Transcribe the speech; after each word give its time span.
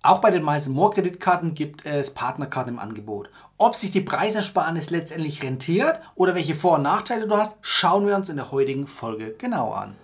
Auch 0.00 0.20
bei 0.20 0.30
den 0.30 0.44
Miles 0.44 0.68
More 0.68 0.94
Kreditkarten 0.94 1.54
gibt 1.54 1.84
es 1.84 2.14
Partnerkarten 2.14 2.74
im 2.74 2.78
Angebot. 2.78 3.30
Ob 3.56 3.74
sich 3.74 3.90
die 3.90 4.00
Preisersparnis 4.00 4.90
letztendlich 4.90 5.42
rentiert 5.42 6.00
oder 6.14 6.36
welche 6.36 6.54
Vor- 6.54 6.76
und 6.76 6.82
Nachteile 6.82 7.26
du 7.26 7.36
hast, 7.36 7.56
schauen 7.62 8.06
wir 8.06 8.14
uns 8.14 8.28
in 8.28 8.36
der 8.36 8.52
heutigen 8.52 8.86
Folge 8.86 9.34
genau 9.36 9.72
an. 9.72 9.96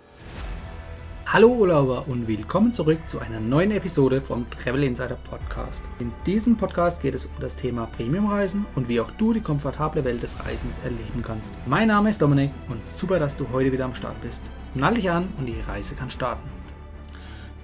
Hallo 1.26 1.48
Urlauber 1.48 2.08
und 2.08 2.26
willkommen 2.26 2.72
zurück 2.72 2.98
zu 3.06 3.20
einer 3.20 3.38
neuen 3.38 3.70
Episode 3.70 4.20
vom 4.20 4.50
Travel 4.50 4.82
Insider 4.82 5.16
Podcast. 5.30 5.84
In 6.00 6.12
diesem 6.26 6.56
Podcast 6.56 7.00
geht 7.00 7.14
es 7.14 7.26
um 7.26 7.32
das 7.38 7.54
Thema 7.54 7.86
Premiumreisen 7.86 8.66
und 8.74 8.88
wie 8.88 9.00
auch 9.00 9.12
du 9.12 9.32
die 9.32 9.40
komfortable 9.40 10.04
Welt 10.04 10.24
des 10.24 10.44
Reisens 10.44 10.78
erleben 10.78 11.22
kannst. 11.22 11.54
Mein 11.66 11.88
Name 11.88 12.10
ist 12.10 12.20
Dominik 12.20 12.50
und 12.68 12.84
super, 12.84 13.20
dass 13.20 13.36
du 13.36 13.46
heute 13.52 13.70
wieder 13.70 13.84
am 13.84 13.94
Start 13.94 14.20
bist. 14.22 14.50
Nall 14.74 14.94
dich 14.94 15.08
an 15.08 15.28
und 15.38 15.46
die 15.46 15.60
Reise 15.68 15.94
kann 15.94 16.10
starten. 16.10 16.53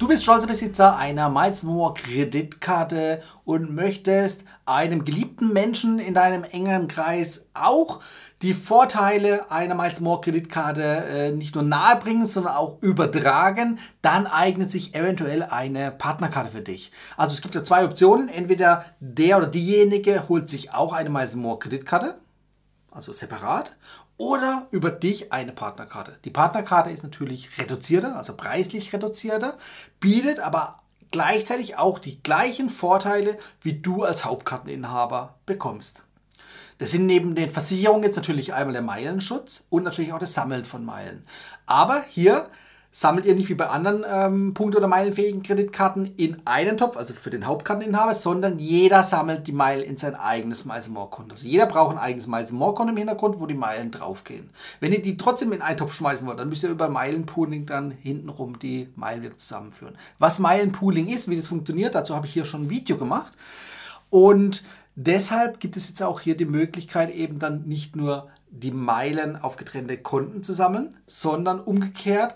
Du 0.00 0.08
bist 0.08 0.22
stolzer 0.22 0.46
Besitzer 0.46 0.96
einer 0.96 1.28
Miles 1.28 1.62
More 1.62 1.92
Kreditkarte 1.92 3.22
und 3.44 3.74
möchtest 3.74 4.44
einem 4.64 5.04
geliebten 5.04 5.52
Menschen 5.52 5.98
in 5.98 6.14
deinem 6.14 6.42
engeren 6.42 6.88
Kreis 6.88 7.44
auch 7.52 8.00
die 8.40 8.54
Vorteile 8.54 9.50
einer 9.50 9.74
Miles 9.74 10.00
More 10.00 10.22
Kreditkarte 10.22 10.82
äh, 10.82 11.32
nicht 11.32 11.54
nur 11.54 11.64
nahebringen, 11.64 12.26
sondern 12.26 12.54
auch 12.54 12.80
übertragen, 12.80 13.78
dann 14.00 14.26
eignet 14.26 14.70
sich 14.70 14.94
eventuell 14.94 15.42
eine 15.42 15.90
Partnerkarte 15.90 16.52
für 16.52 16.62
dich. 16.62 16.92
Also 17.18 17.34
es 17.34 17.42
gibt 17.42 17.54
ja 17.54 17.62
zwei 17.62 17.84
Optionen. 17.84 18.30
Entweder 18.30 18.86
der 19.00 19.36
oder 19.36 19.48
diejenige 19.48 20.30
holt 20.30 20.48
sich 20.48 20.72
auch 20.72 20.94
eine 20.94 21.10
Miles 21.10 21.36
More 21.36 21.58
Kreditkarte, 21.58 22.14
also 22.90 23.12
separat, 23.12 23.76
oder 24.20 24.66
über 24.70 24.90
dich 24.90 25.32
eine 25.32 25.50
Partnerkarte. 25.50 26.18
Die 26.26 26.30
Partnerkarte 26.30 26.90
ist 26.90 27.02
natürlich 27.02 27.58
reduzierter, 27.58 28.16
also 28.16 28.36
preislich 28.36 28.92
reduzierter, 28.92 29.56
bietet 29.98 30.40
aber 30.40 30.82
gleichzeitig 31.10 31.78
auch 31.78 31.98
die 31.98 32.22
gleichen 32.22 32.68
Vorteile, 32.68 33.38
wie 33.62 33.80
du 33.80 34.04
als 34.04 34.26
Hauptkarteninhaber 34.26 35.36
bekommst. 35.46 36.02
Das 36.76 36.90
sind 36.90 37.06
neben 37.06 37.34
den 37.34 37.48
Versicherungen 37.48 38.02
jetzt 38.02 38.16
natürlich 38.16 38.52
einmal 38.52 38.74
der 38.74 38.82
Meilenschutz 38.82 39.66
und 39.70 39.84
natürlich 39.84 40.12
auch 40.12 40.18
das 40.18 40.34
Sammeln 40.34 40.66
von 40.66 40.84
Meilen. 40.84 41.24
Aber 41.64 42.04
hier 42.06 42.50
sammelt 42.92 43.24
ihr 43.24 43.36
nicht 43.36 43.48
wie 43.48 43.54
bei 43.54 43.68
anderen 43.68 44.04
ähm, 44.06 44.54
Punkt- 44.54 44.76
oder 44.76 44.88
meilenfähigen 44.88 45.42
Kreditkarten 45.42 46.14
in 46.16 46.42
einen 46.44 46.76
Topf, 46.76 46.96
also 46.96 47.14
für 47.14 47.30
den 47.30 47.46
Hauptkarteninhaber, 47.46 48.14
sondern 48.14 48.58
jeder 48.58 49.04
sammelt 49.04 49.46
die 49.46 49.52
Meilen 49.52 49.84
in 49.84 49.96
sein 49.96 50.16
eigenes 50.16 50.64
Miles 50.64 50.88
More 50.88 51.08
Konto. 51.08 51.34
Also 51.34 51.46
jeder 51.46 51.66
braucht 51.66 51.96
ein 51.96 52.02
eigenes 52.02 52.26
Miles 52.26 52.50
More 52.50 52.74
Konto 52.74 52.90
im 52.90 52.96
Hintergrund, 52.96 53.38
wo 53.38 53.46
die 53.46 53.54
Meilen 53.54 53.92
draufgehen. 53.92 54.50
Wenn 54.80 54.92
ihr 54.92 55.02
die 55.02 55.16
trotzdem 55.16 55.52
in 55.52 55.62
einen 55.62 55.78
Topf 55.78 55.94
schmeißen 55.94 56.26
wollt, 56.26 56.40
dann 56.40 56.48
müsst 56.48 56.64
ihr 56.64 56.70
über 56.70 56.88
Meilenpooling 56.88 57.64
dann 57.64 57.92
hintenrum 57.92 58.58
die 58.58 58.88
Meilen 58.96 59.22
wieder 59.22 59.36
zusammenführen. 59.36 59.96
Was 60.18 60.40
Meilenpooling 60.40 61.08
ist, 61.08 61.28
wie 61.28 61.36
das 61.36 61.48
funktioniert, 61.48 61.94
dazu 61.94 62.16
habe 62.16 62.26
ich 62.26 62.32
hier 62.32 62.44
schon 62.44 62.62
ein 62.62 62.70
Video 62.70 62.96
gemacht. 62.96 63.34
Und 64.10 64.64
deshalb 64.96 65.60
gibt 65.60 65.76
es 65.76 65.88
jetzt 65.88 66.02
auch 66.02 66.20
hier 66.20 66.36
die 66.36 66.44
Möglichkeit, 66.44 67.14
eben 67.14 67.38
dann 67.38 67.62
nicht 67.68 67.94
nur 67.94 68.28
die 68.50 68.72
Meilen 68.72 69.40
auf 69.40 69.56
getrennte 69.56 69.96
Konten 69.96 70.42
zu 70.42 70.52
sammeln, 70.52 70.96
sondern 71.06 71.60
umgekehrt 71.60 72.34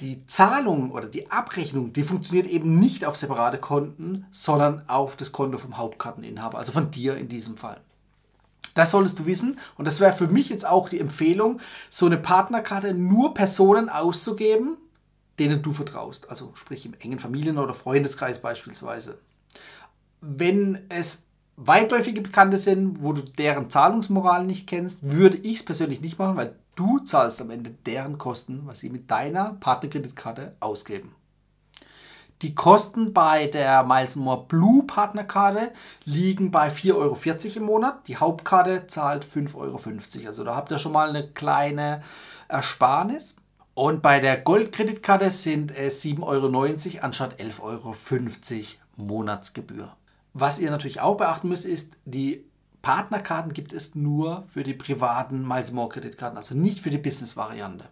die 0.00 0.24
Zahlung 0.26 0.92
oder 0.92 1.06
die 1.06 1.30
Abrechnung, 1.30 1.92
die 1.92 2.04
funktioniert 2.04 2.46
eben 2.46 2.78
nicht 2.78 3.04
auf 3.04 3.16
separate 3.16 3.58
Konten, 3.58 4.26
sondern 4.30 4.88
auf 4.88 5.16
das 5.16 5.32
Konto 5.32 5.58
vom 5.58 5.76
Hauptkarteninhaber, 5.76 6.58
also 6.58 6.72
von 6.72 6.90
dir 6.90 7.16
in 7.16 7.28
diesem 7.28 7.56
Fall. 7.56 7.80
Das 8.74 8.92
solltest 8.92 9.18
du 9.18 9.26
wissen 9.26 9.58
und 9.76 9.86
das 9.86 9.98
wäre 9.98 10.12
für 10.12 10.28
mich 10.28 10.48
jetzt 10.50 10.64
auch 10.66 10.88
die 10.88 11.00
Empfehlung, 11.00 11.60
so 11.90 12.06
eine 12.06 12.16
Partnerkarte 12.16 12.94
nur 12.94 13.34
Personen 13.34 13.88
auszugeben, 13.88 14.76
denen 15.40 15.62
du 15.62 15.72
vertraust, 15.72 16.30
also 16.30 16.52
sprich 16.54 16.86
im 16.86 16.94
engen 17.00 17.18
Familien- 17.18 17.58
oder 17.58 17.74
Freundeskreis 17.74 18.40
beispielsweise. 18.40 19.18
Wenn 20.20 20.86
es 20.88 21.24
weitläufige 21.56 22.20
Bekannte 22.20 22.56
sind, 22.56 23.02
wo 23.02 23.12
du 23.12 23.22
deren 23.22 23.68
Zahlungsmoral 23.68 24.46
nicht 24.46 24.68
kennst, 24.68 24.98
würde 25.02 25.38
ich 25.38 25.56
es 25.56 25.64
persönlich 25.64 26.00
nicht 26.00 26.18
machen, 26.18 26.36
weil 26.36 26.54
du 26.78 27.00
zahlst 27.00 27.40
am 27.40 27.50
Ende 27.50 27.70
deren 27.70 28.18
Kosten, 28.18 28.62
was 28.64 28.80
sie 28.80 28.90
mit 28.90 29.10
deiner 29.10 29.54
Partnerkreditkarte 29.54 30.56
ausgeben. 30.60 31.14
Die 32.42 32.54
Kosten 32.54 33.12
bei 33.12 33.48
der 33.48 33.82
Miles 33.82 34.14
More 34.14 34.44
Blue 34.46 34.84
Partnerkarte 34.84 35.72
liegen 36.04 36.52
bei 36.52 36.68
4,40 36.68 36.94
Euro 36.94 37.16
im 37.56 37.62
Monat. 37.64 38.06
Die 38.06 38.16
Hauptkarte 38.16 38.86
zahlt 38.86 39.24
5,50 39.24 39.56
Euro. 39.56 39.80
Also 40.28 40.44
da 40.44 40.54
habt 40.54 40.70
ihr 40.70 40.78
schon 40.78 40.92
mal 40.92 41.08
eine 41.08 41.28
kleine 41.28 42.02
Ersparnis. 42.46 43.34
Und 43.74 44.02
bei 44.02 44.20
der 44.20 44.36
Goldkreditkarte 44.36 45.32
sind 45.32 45.76
es 45.76 46.04
7,90 46.04 46.22
Euro 46.22 47.04
anstatt 47.04 47.40
11,50 47.40 47.60
Euro 47.60 47.94
Monatsgebühr. 48.96 49.96
Was 50.32 50.60
ihr 50.60 50.70
natürlich 50.70 51.00
auch 51.00 51.16
beachten 51.16 51.48
müsst, 51.48 51.64
ist, 51.64 51.94
die 52.04 52.47
Partnerkarten 52.88 53.52
gibt 53.52 53.74
es 53.74 53.94
nur 53.94 54.44
für 54.44 54.62
die 54.62 54.72
privaten 54.72 55.46
Miles 55.46 55.72
More 55.72 55.90
Kreditkarten, 55.90 56.38
also 56.38 56.54
nicht 56.54 56.80
für 56.80 56.88
die 56.88 56.96
Business-Variante. 56.96 57.84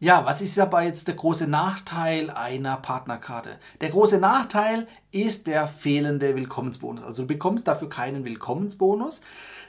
Ja, 0.00 0.26
was 0.26 0.42
ist 0.42 0.58
dabei 0.58 0.86
jetzt 0.86 1.06
der 1.06 1.14
große 1.14 1.46
Nachteil 1.46 2.28
einer 2.30 2.78
Partnerkarte? 2.78 3.60
Der 3.80 3.90
große 3.90 4.18
Nachteil 4.18 4.88
ist 5.12 5.46
der 5.46 5.68
fehlende 5.68 6.34
Willkommensbonus. 6.34 7.04
Also 7.04 7.22
du 7.22 7.28
bekommst 7.28 7.68
dafür 7.68 7.88
keinen 7.88 8.24
Willkommensbonus. 8.24 9.20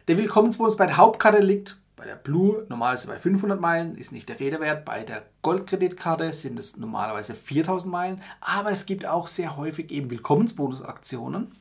Der 0.07 0.17
Willkommensbonus 0.17 0.77
bei 0.77 0.87
der 0.87 0.97
Hauptkarte 0.97 1.37
liegt 1.37 1.79
bei 1.95 2.05
der 2.05 2.15
Blue 2.15 2.65
normalerweise 2.69 3.09
bei 3.09 3.19
500 3.19 3.61
Meilen, 3.61 3.93
ist 3.93 4.13
nicht 4.13 4.29
der 4.29 4.39
Rede 4.39 4.59
wert. 4.59 4.83
Bei 4.83 5.03
der 5.03 5.21
Goldkreditkarte 5.43 6.33
sind 6.33 6.57
es 6.57 6.75
normalerweise 6.75 7.35
4000 7.35 7.91
Meilen. 7.91 8.21
Aber 8.41 8.71
es 8.71 8.87
gibt 8.87 9.05
auch 9.05 9.27
sehr 9.27 9.57
häufig 9.57 9.91
eben 9.91 10.09
Willkommensbonusaktionen 10.09 11.51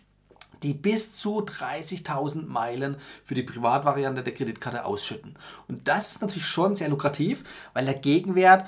die 0.62 0.74
bis 0.74 1.14
zu 1.16 1.40
30.000 1.40 2.46
Meilen 2.46 2.96
für 3.24 3.34
die 3.34 3.42
Privatvariante 3.42 4.22
der 4.22 4.34
Kreditkarte 4.34 4.84
ausschütten. 4.84 5.34
Und 5.68 5.88
das 5.88 6.12
ist 6.12 6.22
natürlich 6.22 6.46
schon 6.46 6.76
sehr 6.76 6.88
lukrativ, 6.88 7.44
weil 7.72 7.84
der 7.84 7.94
Gegenwert 7.94 8.66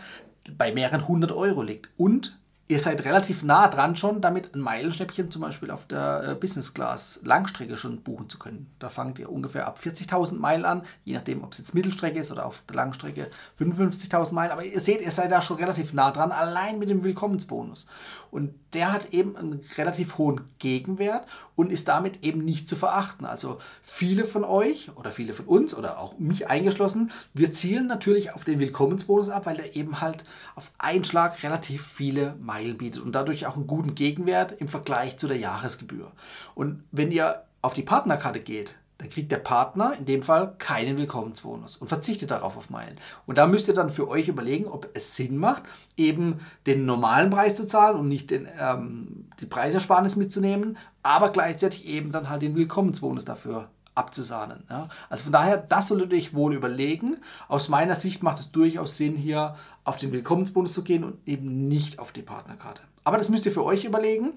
bei 0.57 0.73
mehreren 0.73 1.09
hundert 1.09 1.33
Euro 1.33 1.63
liegt. 1.63 1.89
Und 1.97 2.39
ihr 2.67 2.79
seid 2.79 3.05
relativ 3.05 3.43
nah 3.43 3.69
dran 3.69 3.95
schon, 3.95 4.21
damit 4.21 4.55
ein 4.55 4.61
Meilenschnäppchen 4.61 5.31
zum 5.31 5.43
Beispiel 5.43 5.71
auf 5.71 5.87
der 5.87 6.31
äh, 6.31 6.35
Business 6.35 6.73
Class 6.73 7.21
Langstrecke 7.23 7.77
schon 7.77 8.01
buchen 8.01 8.31
zu 8.31 8.39
können. 8.39 8.71
Da 8.79 8.89
fangt 8.89 9.19
ihr 9.19 9.31
ungefähr 9.31 9.67
ab 9.67 9.79
40.000 9.83 10.39
Meilen 10.39 10.65
an, 10.65 10.83
je 11.05 11.15
nachdem, 11.15 11.45
ob 11.45 11.53
es 11.53 11.59
jetzt 11.59 11.75
Mittelstrecke 11.75 12.19
ist 12.19 12.33
oder 12.33 12.47
auf 12.47 12.63
der 12.69 12.77
Langstrecke 12.77 13.31
55.000 13.59 14.33
Meilen. 14.33 14.53
Aber 14.53 14.65
ihr 14.65 14.81
seht, 14.81 15.03
ihr 15.03 15.11
seid 15.11 15.31
da 15.31 15.43
schon 15.43 15.59
relativ 15.59 15.93
nah 15.93 16.11
dran, 16.11 16.33
allein 16.33 16.79
mit 16.79 16.89
dem 16.89 17.05
Willkommensbonus. 17.05 17.87
Und 18.31 18.55
der 18.73 18.93
hat 18.93 19.13
eben 19.13 19.37
einen 19.37 19.61
relativ 19.77 20.19
hohen 20.19 20.41
Gegenwert 20.59 21.27
und 21.55 21.71
ist 21.71 21.87
damit 21.87 22.25
eben 22.25 22.45
nicht 22.45 22.69
zu 22.69 22.77
verachten. 22.77 23.27
Also 23.27 23.59
viele 23.83 24.25
von 24.25 24.43
euch 24.43 24.91
oder 24.97 25.13
viele 25.13 25.35
von 25.35 25.47
uns 25.47 25.75
oder 25.75 26.01
auch 26.01 26.19
mich 26.19 26.49
eingeschlossen, 26.49 27.13
wir 27.35 27.53
zielen 27.53 27.87
natürlich 27.87 28.33
auf 28.33 28.45
den 28.45 28.59
Willkommensbonus 28.59 29.29
ab, 29.29 29.47
weil 29.47 29.57
der 29.57 29.77
eben 29.77 30.01
halt 30.01 30.25
auf 30.57 30.73
einen 30.79 31.05
Schlag 31.05 31.43
relativ 31.43 31.87
viele 31.87 32.35
Meilen 32.41 32.54
Meilen 32.55 32.79
bietet 32.79 33.03
und 33.03 33.13
dadurch 33.13 33.47
auch 33.47 33.57
einen 33.57 33.67
guten 33.67 33.95
Gegenwert 33.97 34.53
im 34.53 34.69
Vergleich 34.69 35.17
zu 35.17 35.27
der 35.27 35.39
Jahresgebühr. 35.39 36.13
Und 36.55 36.85
wenn 36.93 37.11
ihr 37.11 37.43
auf 37.63 37.75
die 37.75 37.83
Partnerkarte 37.83 38.39
geht, 38.41 38.77
dann 38.99 39.09
kriegt 39.09 39.33
der 39.33 39.39
Partner 39.39 39.97
in 39.99 40.05
dem 40.05 40.23
Fall 40.23 40.55
keinen 40.59 40.97
Willkommensbonus 40.97 41.77
und 41.77 41.89
verzichtet 41.89 42.31
darauf 42.31 42.57
auf 42.57 42.71
Meilen. 42.71 42.97
Und 43.27 43.39
da 43.39 43.49
müsst 43.49 43.67
ihr 43.67 43.75
dann 43.75 43.91
für 43.91 44.09
euch 44.09 44.29
überlegen, 44.29 44.67
ob 44.67 44.89
es 44.95 45.17
Sinn 45.17 45.37
macht, 45.37 45.65
eben 45.97 46.39
den 46.67 46.87
normalen 46.87 47.31
Preis 47.31 47.57
zu 47.57 47.67
zahlen 47.67 47.99
und 47.99 48.07
nicht 48.07 48.31
den, 48.31 48.49
ähm, 48.57 49.27
die 49.41 49.47
Preisersparnis 49.47 50.15
mitzunehmen, 50.15 50.79
aber 51.03 51.31
gleichzeitig 51.31 51.87
eben 51.87 52.13
dann 52.13 52.31
halt 52.31 52.43
den 52.43 52.55
Willkommensbonus 52.55 53.25
dafür 53.25 53.69
abzusahnen. 53.95 54.65
Ja. 54.69 54.89
Also 55.09 55.25
von 55.25 55.33
daher, 55.33 55.59
das 55.59 55.89
solltet 55.89 56.13
ihr 56.13 56.19
euch 56.19 56.35
wohl 56.35 56.55
überlegen. 56.55 57.19
Aus 57.49 57.69
meiner 57.69 57.95
Sicht 57.95 58.23
macht 58.23 58.39
es 58.39 58.53
durchaus 58.53 58.97
Sinn, 58.97 59.17
hier 59.17 59.55
auf 59.85 59.97
den 59.97 60.13
Willkommensbonus 60.13 60.73
zu 60.73 60.83
gehen 60.83 61.05
und 61.05 61.17
eben 61.27 61.69
nicht 61.69 61.99
auf 61.99 62.13
die 62.13 62.23
Partnerkarte. 62.23 62.83
Aber 63.05 63.19
das 63.19 63.29
müsst 63.29 63.47
ihr 63.47 63.53
für 63.53 63.65
euch 63.65 63.85
überlegen. 63.85 64.33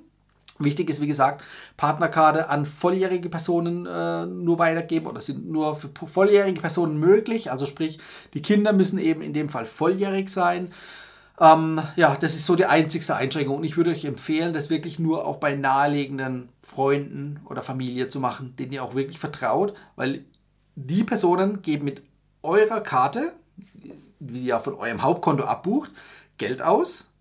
Wichtig 0.59 0.89
ist, 0.89 1.01
wie 1.01 1.07
gesagt, 1.07 1.43
Partnerkarte 1.77 2.49
an 2.49 2.65
volljährige 2.65 3.29
Personen 3.29 3.85
äh, 3.85 4.25
nur 4.25 4.57
weitergeben 4.57 5.05
oder 5.05 5.21
sind 5.21 5.47
nur 5.47 5.75
für 5.75 5.89
volljährige 6.07 6.61
Personen 6.61 6.99
möglich. 6.99 7.51
Also 7.51 7.67
sprich, 7.67 7.99
die 8.33 8.41
Kinder 8.41 8.73
müssen 8.73 8.97
eben 8.97 9.21
in 9.21 9.33
dem 9.33 9.49
Fall 9.49 9.65
volljährig 9.65 10.29
sein. 10.29 10.71
Ähm, 11.39 11.81
ja, 11.95 12.15
das 12.15 12.33
ist 12.33 12.45
so 12.45 12.55
die 12.55 12.65
einzigste 12.65 13.15
Einschränkung. 13.15 13.57
Und 13.57 13.63
ich 13.63 13.77
würde 13.77 13.91
euch 13.91 14.05
empfehlen, 14.05 14.53
das 14.53 14.69
wirklich 14.69 14.99
nur 14.99 15.25
auch 15.25 15.37
bei 15.37 15.55
naheliegenden 15.55 16.49
Freunden 16.61 17.39
oder 17.45 17.61
Familie 17.61 18.09
zu 18.09 18.19
machen, 18.19 18.55
denen 18.57 18.71
ihr 18.71 18.83
auch 18.83 18.95
wirklich 18.95 19.19
vertraut, 19.19 19.73
weil 19.95 20.25
die 20.75 21.03
Personen 21.03 21.61
geben 21.61 21.85
mit 21.85 22.01
eurer 22.43 22.81
Karte, 22.81 23.33
die 24.19 24.45
ihr 24.45 24.59
von 24.59 24.75
eurem 24.75 25.03
Hauptkonto 25.03 25.43
abbucht, 25.43 25.91
Geld 26.37 26.61
aus 26.61 27.11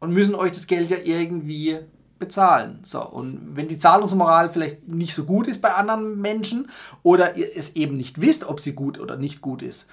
und 0.00 0.12
müssen 0.12 0.34
euch 0.34 0.52
das 0.52 0.66
Geld 0.66 0.90
ja 0.90 0.98
irgendwie 1.02 1.78
bezahlen. 2.18 2.80
So, 2.84 3.02
und 3.02 3.56
wenn 3.56 3.68
die 3.68 3.78
Zahlungsmoral 3.78 4.50
vielleicht 4.50 4.86
nicht 4.86 5.14
so 5.14 5.24
gut 5.24 5.48
ist 5.48 5.60
bei 5.60 5.74
anderen 5.74 6.20
Menschen 6.20 6.70
oder 7.02 7.36
ihr 7.36 7.50
es 7.56 7.76
eben 7.76 7.96
nicht 7.96 8.20
wisst, 8.20 8.44
ob 8.48 8.60
sie 8.60 8.74
gut 8.74 9.00
oder 9.00 9.16
nicht 9.16 9.40
gut 9.40 9.62
ist, 9.62 9.88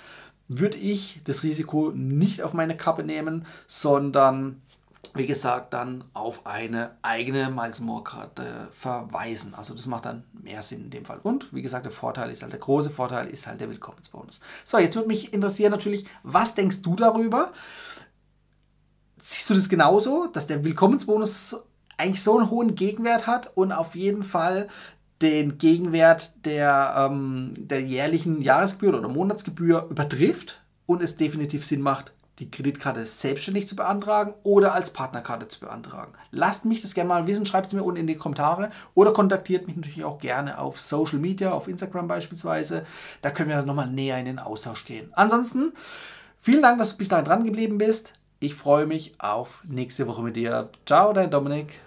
würde 0.48 0.78
ich 0.78 1.22
das 1.24 1.44
Risiko 1.44 1.92
nicht 1.94 2.42
auf 2.42 2.54
meine 2.54 2.78
Kappe 2.78 3.04
nehmen, 3.04 3.46
sondern 3.68 4.62
wie 5.14 5.26
gesagt, 5.26 5.74
dann 5.74 6.04
auf 6.14 6.46
eine 6.46 6.92
eigene 7.02 7.50
Miles 7.50 7.80
More 7.80 8.04
Karte 8.04 8.68
verweisen. 8.72 9.56
Also 9.56 9.74
das 9.74 9.88
macht 9.88 10.06
dann 10.06 10.24
mehr 10.34 10.62
Sinn 10.62 10.86
in 10.86 10.90
dem 10.90 11.06
Fall. 11.06 11.20
Und 11.24 11.54
wie 11.54 11.62
gesagt, 11.62 11.86
der 11.86 11.92
Vorteil 11.92 12.30
ist 12.32 12.44
halt, 12.44 12.52
der 12.52 12.60
große 12.60 12.90
Vorteil 12.90 13.28
ist 13.28 13.48
halt 13.48 13.60
der 13.60 13.70
Willkommensbonus. 13.70 14.42
So, 14.66 14.78
jetzt 14.78 14.96
würde 14.96 15.08
mich 15.08 15.34
interessieren 15.34 15.72
natürlich, 15.72 16.06
was 16.24 16.56
denkst 16.56 16.82
du 16.82 16.96
darüber? 16.96 17.52
Siehst 19.22 19.50
du 19.50 19.54
das 19.54 19.70
genauso, 19.70 20.28
dass 20.28 20.48
der 20.48 20.64
Willkommensbonus 20.64 21.56
eigentlich 21.98 22.24
so 22.24 22.38
einen 22.38 22.50
hohen 22.50 22.76
Gegenwert 22.76 23.28
hat 23.28 23.52
und 23.56 23.72
auf 23.72 23.96
jeden 23.96 24.24
Fall 24.24 24.70
den 25.22 25.58
Gegenwert 25.58 26.46
der, 26.46 27.10
ähm, 27.10 27.54
der 27.58 27.82
jährlichen 27.82 28.42
Jahresgebühr 28.42 28.98
oder 28.98 29.08
Monatsgebühr 29.08 29.88
übertrifft 29.90 30.62
und 30.86 31.02
es 31.02 31.18
definitiv 31.18 31.66
Sinn 31.66 31.82
macht, 31.82 32.12
die 32.40 32.52
Kreditkarte 32.52 33.06
selbstständig 33.06 33.68
zu 33.68 33.76
beantragen 33.76 34.34
oder 34.44 34.74
als 34.74 34.92
Partnerkarte 34.92 35.48
zu 35.48 35.60
beantragen. 35.60 36.14
Lasst 36.32 36.66
mich 36.66 36.82
das 36.82 36.94
gerne 36.94 37.08
mal 37.08 37.28
wissen, 37.28 37.46
schreibt 37.46 37.68
es 37.68 37.74
mir 37.74 37.84
unten 37.84 38.02
in 38.02 38.08
die 38.08 38.16
Kommentare 38.16 38.70
oder 38.94 39.12
kontaktiert 39.12 39.68
mich 39.68 39.76
natürlich 39.76 40.04
auch 40.04 40.20
gerne 40.20 40.60
auf 40.60 40.80
Social 40.80 41.18
Media, 41.18 41.52
auf 41.52 41.68
Instagram 41.68 42.08
beispielsweise. 42.08 42.86
Da 43.22 43.32
können 43.32 43.50
wir 43.50 43.62
nochmal 43.64 43.90
näher 43.90 44.20
in 44.20 44.26
den 44.26 44.40
Austausch 44.40 44.86
gehen. 44.86 45.10
Ansonsten, 45.14 45.74
vielen 46.40 46.62
Dank, 46.62 46.78
dass 46.78 46.92
du 46.92 46.98
bis 46.98 47.10
dahin 47.10 47.26
dran 47.26 47.44
geblieben 47.44 47.80
bist. 47.80 48.14
Ich 48.40 48.54
freue 48.54 48.86
mich 48.86 49.16
auf 49.18 49.64
nächste 49.68 50.06
Woche 50.06 50.22
mit 50.22 50.36
dir. 50.36 50.70
Ciao, 50.86 51.14
dein 51.14 51.32
Dominik. 51.32 51.87